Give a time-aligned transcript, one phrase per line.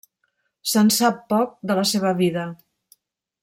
[0.71, 2.47] Se'n sap poc de la seva vida.